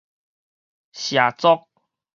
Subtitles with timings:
[0.93, 1.67] 畲族